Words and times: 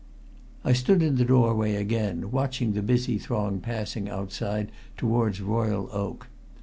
I 0.65 0.73
stood 0.73 1.03
in 1.03 1.17
the 1.17 1.23
doorway 1.25 1.75
again 1.75 2.31
watching 2.31 2.73
the 2.73 2.81
busy 2.81 3.19
throng 3.19 3.59
passing 3.59 4.09
outside 4.09 4.71
towards 4.97 5.41
Royal 5.41 5.89
Oak. 5.91 6.27